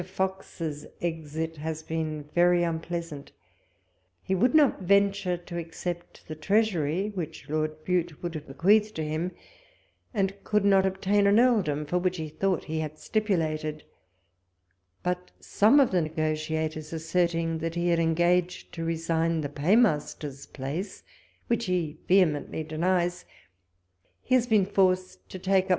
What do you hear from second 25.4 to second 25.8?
up U'ALPOLK 8 LETTERS.